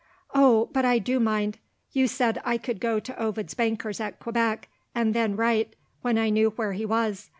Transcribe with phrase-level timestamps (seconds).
[0.33, 1.59] "Oh, but I do mind!
[1.91, 6.31] You said I could go to Ovid's bankers at Quebec, and then write when I
[6.31, 7.29] knew where he was.